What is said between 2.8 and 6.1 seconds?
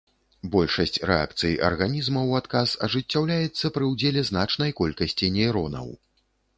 ажыццяўляецца пры ўдзеле значнай колькасці нейронаў.